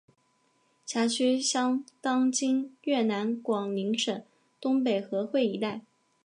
[0.83, 4.23] 辖境相当今越南广宁省
[4.59, 5.81] 东北河桧一带。